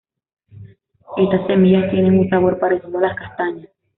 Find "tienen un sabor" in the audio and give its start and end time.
1.91-2.57